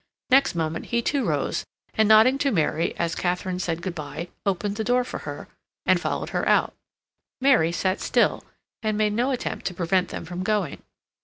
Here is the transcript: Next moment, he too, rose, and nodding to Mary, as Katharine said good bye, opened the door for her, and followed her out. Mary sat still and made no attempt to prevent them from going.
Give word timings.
Next 0.31 0.55
moment, 0.55 0.87
he 0.87 1.03
too, 1.03 1.25
rose, 1.25 1.63
and 1.93 2.09
nodding 2.09 2.39
to 2.39 2.49
Mary, 2.49 2.97
as 2.97 3.13
Katharine 3.13 3.59
said 3.59 3.83
good 3.83 3.93
bye, 3.93 4.29
opened 4.47 4.77
the 4.77 4.83
door 4.83 5.03
for 5.03 5.19
her, 5.29 5.47
and 5.85 6.01
followed 6.01 6.29
her 6.29 6.47
out. 6.49 6.73
Mary 7.39 7.71
sat 7.71 8.01
still 8.01 8.43
and 8.81 8.97
made 8.97 9.13
no 9.13 9.29
attempt 9.29 9.67
to 9.67 9.75
prevent 9.75 10.07
them 10.09 10.25
from 10.25 10.41
going. 10.41 10.81